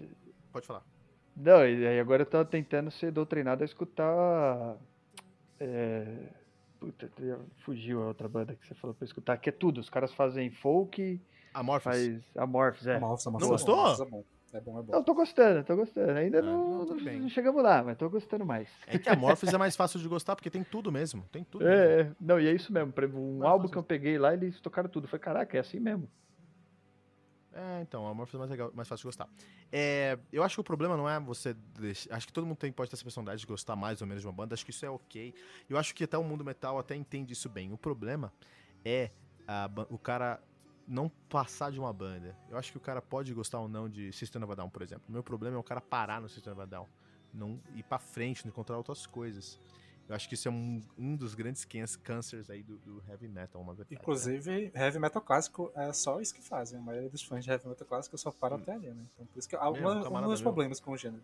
Pode 0.53 0.67
falar. 0.67 0.83
Não, 1.37 1.67
e 1.67 1.99
agora 1.99 2.23
eu 2.23 2.27
tô 2.27 2.45
tentando 2.45 2.91
ser 2.91 3.11
doutrinado 3.13 3.63
a 3.63 3.65
escutar. 3.65 4.77
É... 5.59 6.07
Puta, 6.79 7.11
fugiu 7.57 8.03
a 8.03 8.09
outra 8.09 8.29
banda 8.29 8.55
que 8.55 8.67
você 8.67 8.75
falou 8.75 8.95
pra 8.95 9.05
escutar, 9.05 9.37
que 9.39 9.49
é 9.49 9.53
tudo. 9.53 9.81
Os 9.81 9.91
caras 9.91 10.13
fazem 10.13 10.51
folk. 10.51 11.21
Amorphis. 11.53 11.85
Faz 11.85 12.37
Amorphis, 12.37 12.87
é. 12.87 12.97
Amorphis, 12.97 13.27
Amorphis. 13.27 13.49
Não 13.49 13.57
gostou? 13.57 14.07
É 14.07 14.09
bom. 14.09 14.25
É 14.53 14.61
bom, 14.61 14.79
é 14.79 14.83
bom. 14.83 14.95
Eu 14.95 15.03
tô 15.03 15.15
gostando, 15.15 15.63
tô 15.65 15.77
gostando. 15.77 16.13
Ainda 16.13 16.39
ah, 16.39 16.43
não, 16.43 16.85
não, 16.85 16.97
não, 16.97 17.29
chegamos 17.29 17.63
lá, 17.63 17.83
mas 17.83 17.99
tô 17.99 18.09
gostando 18.09 18.47
mais. 18.47 18.69
É 18.87 18.99
que 18.99 19.09
a 19.09 19.17
Morphos 19.17 19.53
é 19.53 19.59
mais 19.59 19.77
fácil 19.77 20.01
de 20.01 20.09
gostar, 20.09 20.35
porque 20.37 20.49
tem 20.49 20.65
tudo 20.65 20.91
mesmo. 20.91 21.23
Tem 21.31 21.45
tudo. 21.45 21.67
É, 21.67 21.97
mesmo. 21.97 22.13
É. 22.13 22.17
não, 22.21 22.41
e 22.41 22.47
é 22.47 22.53
isso 22.53 22.73
mesmo. 22.73 22.93
Um 23.15 23.39
mais 23.39 23.51
álbum 23.51 23.65
fácil. 23.65 23.73
que 23.73 23.79
eu 23.79 23.83
peguei 23.83 24.19
lá, 24.19 24.33
eles 24.33 24.59
tocaram 24.61 24.89
tudo. 24.89 25.07
Foi, 25.07 25.19
caraca, 25.19 25.57
é 25.57 25.61
assim 25.61 25.79
mesmo. 25.79 26.09
É, 27.59 27.83
então, 27.83 28.07
a 28.07 28.15
Morphos 28.15 28.37
é 28.37 28.39
mais, 28.39 28.51
legal, 28.51 28.71
mais 28.73 28.87
fácil 28.87 29.03
de 29.03 29.09
gostar. 29.09 29.29
É, 29.73 30.17
eu 30.33 30.45
acho 30.45 30.55
que 30.55 30.61
o 30.61 30.65
problema 30.65 30.97
não 30.97 31.09
é 31.09 31.19
você. 31.19 31.55
Deixar, 31.55 32.15
acho 32.15 32.29
que 32.29 32.33
todo 32.33 32.47
mundo 32.47 32.57
tem, 32.57 32.71
pode 32.71 32.89
ter 32.89 32.95
essa 32.95 33.03
personalidade 33.03 33.41
de 33.41 33.47
gostar 33.49 33.75
mais 33.75 34.01
ou 34.01 34.07
menos 34.07 34.23
de 34.23 34.29
uma 34.29 34.33
banda. 34.33 34.55
Acho 34.55 34.65
que 34.65 34.71
isso 34.71 34.87
é 34.87 34.91
ok. 34.91 35.35
Eu 35.69 35.77
acho 35.77 35.93
que 35.93 36.05
até 36.05 36.17
o 36.17 36.23
mundo 36.23 36.45
metal 36.45 36.79
até 36.79 36.95
entende 36.95 37.33
isso 37.33 37.49
bem. 37.49 37.73
O 37.73 37.77
problema 37.77 38.33
é 38.85 39.11
a, 39.49 39.69
o 39.91 39.99
cara 39.99 40.41
não 40.87 41.09
passar 41.29 41.73
de 41.73 41.81
uma 41.81 41.93
banda. 41.93 42.37
Eu 42.49 42.57
acho 42.57 42.71
que 42.71 42.79
o 42.79 42.81
cara 42.81 43.03
pode 43.03 43.35
gostar 43.35 43.59
ou 43.59 43.69
não 43.69 43.89
de 43.89 44.13
System 44.13 44.41
of 44.45 44.53
a 44.53 44.55
Down, 44.55 44.71
por 44.71 44.83
exemplo. 44.83 45.05
O 45.09 45.13
meu 45.13 45.25
problema 45.25 45.57
é 45.57 45.59
o 45.59 45.65
cara 45.65 45.81
parar 45.81 46.21
no 46.21 46.29
System 46.29 46.53
of 46.53 46.63
a 46.63 46.65
Down. 46.65 46.87
Não 47.35 47.61
ir 47.75 47.83
pra 47.83 47.99
frente, 47.99 48.45
não 48.45 48.51
encontrar 48.51 48.77
outras 48.77 49.05
coisas. 49.05 49.59
Eu 50.09 50.15
acho 50.15 50.27
que 50.27 50.35
isso 50.35 50.49
é 50.49 50.51
um, 50.51 50.83
um 50.97 51.15
dos 51.15 51.35
grandes 51.35 51.67
cânceres 52.03 52.49
aí 52.49 52.63
do, 52.63 52.79
do, 52.79 53.03
heavy 53.07 53.29
metal, 53.29 53.63
verdade. 53.63 53.95
Inclusive, 53.95 54.73
né? 54.75 54.87
heavy 54.87 54.99
metal 54.99 55.21
clássico 55.21 55.71
é 55.75 55.93
só 55.93 56.19
isso 56.19 56.35
que 56.35 56.43
fazem. 56.43 56.79
A 56.79 56.83
maioria 56.83 57.11
dos 57.11 57.23
fãs 57.23 57.45
de 57.45 57.51
heavy 57.51 57.69
metal 57.69 57.87
clássico 57.87 58.17
só 58.17 58.31
para 58.31 58.55
hum. 58.55 58.59
até 58.59 58.73
ali, 58.73 58.89
né? 58.89 59.05
Então, 59.13 59.27
por 59.27 59.39
isso 59.39 59.47
que 59.47 59.55
há 59.55 59.71
um, 59.71 59.77
um 59.77 60.29
dos 60.29 60.41
problemas 60.41 60.81
com 60.81 60.93
o 60.93 60.97
gênero. 60.97 61.23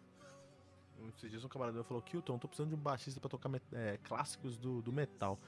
Esses 1.16 1.30
dias 1.30 1.44
um 1.44 1.48
camarada 1.48 1.74
meu 1.74 1.84
falou, 1.84 2.02
Kilton, 2.02 2.38
tô 2.38 2.48
precisando 2.48 2.70
de 2.70 2.74
um 2.74 2.78
baixista 2.78 3.20
pra 3.20 3.28
tocar 3.28 3.50
é, 3.72 3.98
clássicos 4.02 4.58
do, 4.58 4.82
do 4.82 4.92
metal. 4.92 5.38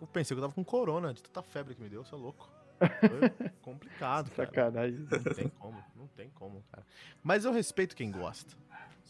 Eu 0.00 0.06
pensei 0.06 0.34
que 0.34 0.38
eu 0.38 0.42
tava 0.42 0.54
com 0.54 0.64
corona, 0.64 1.12
de 1.12 1.22
tanta 1.22 1.42
febre 1.42 1.74
que 1.74 1.82
me 1.82 1.88
deu, 1.88 2.04
você 2.04 2.14
é 2.14 2.18
louco. 2.18 2.50
Foi 2.78 3.50
complicado, 3.60 4.30
cara. 4.30 4.48
Sacanagem. 4.48 4.98
Não 4.98 5.34
tem 5.34 5.48
como, 5.48 5.84
não 5.94 6.06
tem 6.08 6.30
como, 6.30 6.64
cara. 6.72 6.86
Mas 7.22 7.44
eu 7.44 7.52
respeito 7.52 7.94
quem 7.94 8.10
gosta. 8.10 8.56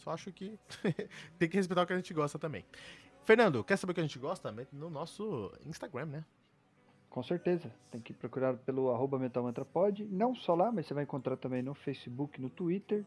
Só 0.03 0.11
acho 0.11 0.31
que 0.31 0.57
tem 1.37 1.47
que 1.47 1.57
respeitar 1.57 1.83
o 1.83 1.87
que 1.87 1.93
a 1.93 1.95
gente 1.95 2.13
gosta 2.13 2.39
também. 2.39 2.65
Fernando, 3.23 3.63
quer 3.63 3.77
saber 3.77 3.91
o 3.91 3.93
que 3.93 4.01
a 4.01 4.03
gente 4.03 4.19
gosta? 4.19 4.53
No 4.71 4.89
nosso 4.89 5.53
Instagram, 5.65 6.05
né? 6.07 6.25
Com 7.09 7.21
certeza. 7.21 7.71
Tem 7.91 8.01
que 8.01 8.13
procurar 8.13 8.55
pelo 8.57 8.89
arroba 8.89 9.19
metalmantrapod. 9.19 10.05
Não 10.05 10.33
só 10.33 10.55
lá, 10.55 10.71
mas 10.71 10.87
você 10.87 10.93
vai 10.93 11.03
encontrar 11.03 11.37
também 11.37 11.61
no 11.61 11.75
Facebook, 11.75 12.41
no 12.41 12.49
Twitter, 12.49 13.05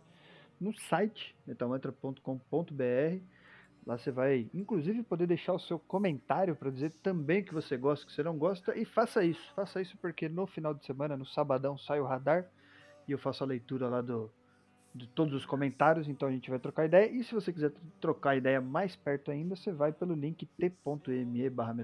no 0.61 0.73
site 0.79 1.35
metalmantra.com.br. 1.47 3.23
Lá 3.87 3.99
você 3.99 4.11
vai, 4.11 4.49
inclusive, 4.55 5.03
poder 5.03 5.27
deixar 5.27 5.53
o 5.53 5.59
seu 5.59 5.79
comentário 5.79 6.55
para 6.55 6.71
dizer 6.71 6.93
também 7.03 7.43
que 7.43 7.53
você 7.53 7.77
gosta, 7.77 8.07
que 8.07 8.13
você 8.13 8.23
não 8.23 8.39
gosta. 8.39 8.77
E 8.79 8.85
faça 8.85 9.25
isso. 9.25 9.53
Faça 9.55 9.83
isso 9.83 9.97
porque 9.99 10.29
no 10.29 10.47
final 10.47 10.73
de 10.73 10.85
semana, 10.87 11.17
no 11.17 11.27
sabadão, 11.27 11.77
sai 11.77 12.01
o 12.01 12.07
radar 12.07 12.49
e 13.09 13.13
eu 13.13 13.19
faço 13.19 13.43
a 13.43 13.47
leitura 13.47 13.89
lá 13.89 14.01
do, 14.01 14.31
de 14.95 15.09
todos 15.09 15.35
os 15.35 15.45
comentários. 15.45 16.09
Então 16.09 16.29
a 16.29 16.33
gente 16.33 16.49
vai 16.49 16.59
trocar 16.59 16.85
ideia. 16.85 17.11
E 17.11 17.25
se 17.25 17.35
você 17.35 17.53
quiser 17.53 17.73
trocar 18.01 18.37
ideia 18.37 18.61
mais 18.61 18.95
perto 18.95 19.31
ainda, 19.31 19.57
você 19.57 19.73
vai 19.73 19.93
pelo 19.93 20.15
link 20.15 20.47
t.me 20.47 21.51
barra 21.51 21.75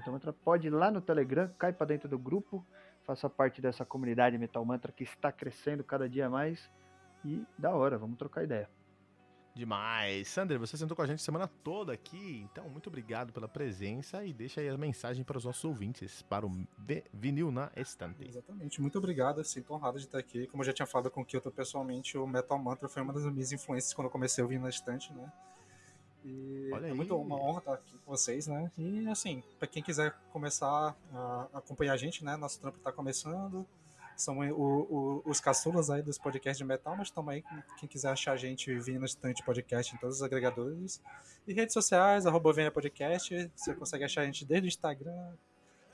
Pode 0.43 0.67
ir 0.67 0.71
lá 0.71 0.89
no 0.89 1.01
Telegram, 1.01 1.49
cai 1.57 1.73
para 1.73 1.87
dentro 1.87 2.07
do 2.07 2.17
grupo, 2.17 2.65
faça 3.03 3.29
parte 3.29 3.61
dessa 3.61 3.83
comunidade 3.83 4.37
Metal 4.37 4.63
Mantra 4.63 4.91
que 4.91 5.03
está 5.03 5.31
crescendo 5.31 5.83
cada 5.83 6.07
dia 6.07 6.29
mais. 6.29 6.71
E 7.25 7.43
da 7.57 7.75
hora, 7.75 7.97
vamos 7.97 8.17
trocar 8.17 8.43
ideia. 8.43 8.69
Demais. 9.53 10.29
Sander, 10.29 10.57
você 10.57 10.77
sentou 10.77 10.95
com 10.95 11.01
a 11.01 11.07
gente 11.07 11.21
semana 11.21 11.47
toda 11.47 11.91
aqui, 11.91 12.47
então 12.51 12.69
muito 12.69 12.87
obrigado 12.87 13.33
pela 13.33 13.47
presença 13.47 14.23
e 14.25 14.31
deixa 14.31 14.61
aí 14.61 14.69
a 14.69 14.77
mensagem 14.77 15.23
para 15.23 15.37
os 15.37 15.45
nossos 15.45 15.63
ouvintes, 15.65 16.21
para 16.21 16.45
o 16.45 16.65
Vinil 17.13 17.51
na 17.51 17.69
Estante. 17.75 18.25
Exatamente, 18.25 18.81
muito 18.81 18.97
obrigado, 18.97 19.43
sinto 19.43 19.73
honrado 19.73 19.99
de 19.99 20.05
estar 20.05 20.19
aqui. 20.19 20.47
Como 20.47 20.63
eu 20.63 20.65
já 20.65 20.73
tinha 20.73 20.85
falado 20.85 21.11
com 21.11 21.21
o 21.21 21.25
Kyoto 21.25 21.51
pessoalmente, 21.51 22.17
o 22.17 22.25
Metal 22.25 22.57
Mantra 22.57 22.87
foi 22.87 23.01
uma 23.01 23.11
das 23.11 23.25
minhas 23.25 23.51
influências 23.51 23.93
quando 23.93 24.05
eu 24.05 24.11
comecei 24.11 24.41
a 24.41 24.45
ouvir 24.45 24.59
na 24.59 24.69
Estante, 24.69 25.11
né? 25.13 25.31
E 26.23 26.69
Olha 26.71 26.87
é 26.87 26.93
muito 26.93 27.17
uma 27.17 27.35
honra 27.35 27.59
estar 27.59 27.73
aqui 27.73 27.97
com 27.97 28.11
vocês, 28.11 28.47
né? 28.47 28.71
E 28.77 29.07
assim, 29.09 29.43
para 29.57 29.67
quem 29.67 29.81
quiser 29.83 30.15
começar 30.31 30.95
a 31.11 31.49
acompanhar 31.53 31.93
a 31.93 31.97
gente, 31.97 32.23
né? 32.23 32.37
Nosso 32.37 32.59
trampo 32.59 32.77
está 32.77 32.91
começando 32.91 33.67
são 34.21 34.39
o, 34.39 34.53
o, 34.53 35.21
os 35.25 35.39
caçulas 35.39 35.89
aí 35.89 36.01
dos 36.01 36.17
podcasts 36.17 36.57
de 36.57 36.63
metal, 36.63 36.95
mas 36.95 37.11
também 37.11 37.43
quem 37.77 37.89
quiser 37.89 38.09
achar 38.09 38.33
a 38.33 38.37
gente 38.37 38.73
vindo 38.79 38.99
no 38.99 39.05
Estante 39.05 39.43
Podcast 39.43 39.93
em 39.93 39.97
todos 39.97 40.17
os 40.17 40.23
agregadores. 40.23 41.01
E 41.47 41.53
redes 41.53 41.73
sociais, 41.73 42.25
arroba 42.25 42.53
Venha 42.53 42.71
Podcast, 42.71 43.51
você 43.55 43.73
consegue 43.73 44.03
achar 44.03 44.21
a 44.21 44.25
gente 44.25 44.45
desde 44.45 44.67
o 44.67 44.69
Instagram, 44.69 45.33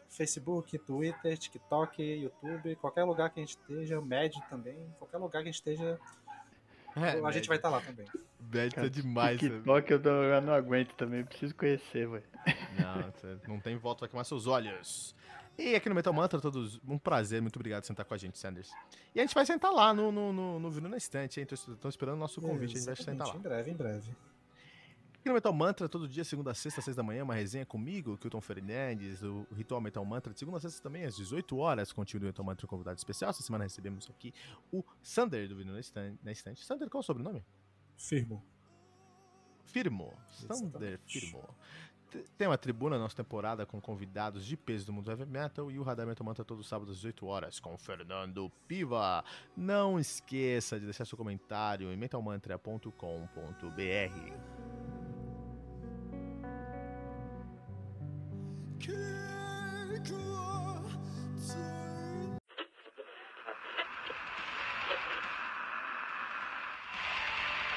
Facebook, 0.10 0.78
Twitter, 0.80 1.38
TikTok, 1.38 2.02
YouTube, 2.02 2.76
qualquer 2.78 3.04
lugar 3.04 3.30
que 3.30 3.40
a 3.40 3.44
gente 3.44 3.58
esteja, 3.58 4.02
Médio 4.02 4.42
também, 4.50 4.78
qualquer 4.98 5.18
lugar 5.18 5.42
que 5.42 5.50
a 5.50 5.52
gente 5.52 5.56
esteja, 5.56 6.00
é, 6.96 7.26
a 7.26 7.32
gente 7.32 7.48
vai 7.48 7.58
estar 7.58 7.70
tá 7.70 7.78
lá 7.78 7.82
também. 7.82 8.08
Médio 8.40 8.86
é 8.86 8.90
demais. 8.90 9.40
TikTok 9.40 9.92
eu, 9.92 10.02
eu, 10.02 10.42
não 10.42 10.54
aguento 10.54 10.94
também, 10.96 11.24
preciso 11.24 11.56
conhecer, 11.56 12.08
velho. 12.08 12.24
Não, 12.80 13.54
não 13.56 13.60
tem 13.60 13.78
volta, 13.78 14.02
vai 14.02 14.10
queimar 14.10 14.26
seus 14.26 14.48
olhos. 14.48 15.16
E 15.58 15.76
aqui 15.76 15.90
no 15.90 15.96
Metal 15.96 16.14
Mantra, 16.14 16.40
todos, 16.40 16.80
um 16.88 17.00
prazer, 17.00 17.42
muito 17.42 17.56
obrigado 17.56 17.82
por 17.82 17.88
sentar 17.88 18.06
com 18.06 18.14
a 18.14 18.18
gente, 18.18 18.38
Sanders. 18.38 18.72
E 19.16 19.20
a 19.20 19.24
gente 19.24 19.34
vai 19.34 19.44
sentar 19.44 19.72
lá 19.74 19.92
no, 19.92 20.12
no, 20.12 20.32
no, 20.32 20.60
no 20.60 20.70
Vino 20.70 20.88
na 20.88 20.98
Estante, 20.98 21.40
hein? 21.40 21.48
Estão 21.52 21.90
esperando 21.90 22.14
o 22.14 22.20
nosso 22.20 22.40
convite, 22.40 22.76
a 22.76 22.78
gente 22.78 22.86
vai 22.86 22.96
sentar 22.96 23.28
lá. 23.28 23.36
Em 23.36 23.40
breve, 23.40 23.72
em 23.72 23.76
breve. 23.76 24.16
Aqui 25.16 25.28
no 25.28 25.34
Metal 25.34 25.52
Mantra, 25.52 25.90
todo 25.90 26.08
dia, 26.08 26.24
segunda 26.24 26.52
a 26.52 26.54
sexta, 26.54 26.80
às 26.80 26.86
seis 26.86 26.96
da 26.96 27.02
manhã, 27.02 27.24
uma 27.24 27.34
resenha 27.34 27.66
comigo, 27.66 28.18
Kilton 28.18 28.40
Fernandes, 28.40 29.24
o 29.24 29.48
Ritual 29.52 29.82
Metal 29.82 30.06
Mantra, 30.06 30.32
de 30.32 30.38
segunda 30.40 30.58
a 30.58 30.62
sexta 30.62 30.82
também, 30.82 31.06
às 31.06 31.16
18 31.16 31.58
horas, 31.58 31.92
com 31.92 32.02
o 32.02 32.06
time 32.06 32.20
do 32.20 32.28
Metal 32.28 32.46
Mantra, 32.46 32.66
um 32.66 32.70
convidado 32.70 32.98
especial. 32.98 33.32
Essa 33.32 33.42
semana 33.42 33.64
recebemos 33.64 34.08
aqui 34.12 34.34
o 34.72 34.84
Sander 35.02 35.50
do 35.50 35.56
Vino 35.56 35.74
na 35.74 35.80
Estante. 35.80 36.20
Na 36.24 36.32
estante. 36.32 36.64
Sander, 36.64 36.88
qual 36.88 37.00
é 37.00 37.04
o 37.04 37.04
sobrenome? 37.04 37.44
Firmo. 37.98 38.44
Firmo. 39.66 40.14
Sander 40.30 41.00
Firmo. 41.06 41.44
Tem 42.38 42.48
uma 42.48 42.58
tribuna 42.58 42.98
na 42.98 43.04
nossa 43.04 43.16
temporada 43.16 43.66
com 43.66 43.82
convidados 43.82 44.46
de 44.46 44.56
peso 44.56 44.86
do 44.86 44.94
mundo 44.94 45.10
heavy 45.10 45.26
metal 45.26 45.72
e 45.72 45.80
o 45.80 45.84
Radar 45.84 46.08
Metal 46.08 46.26
Manta 46.26 46.44
todos 46.44 46.66
os 46.66 46.70
sábados 46.70 46.92
às 46.92 46.98
18 46.98 47.26
horas 47.26 47.60
com 47.60 47.78
Fernando 47.78 48.52
Piva. 48.68 49.24
Não 49.56 50.00
esqueça 50.00 50.80
de 50.80 50.86
deixar 50.86 51.06
seu 51.06 51.18
comentário 51.18 51.92
em 51.92 51.98
metalmantra.com.br. 51.98 54.77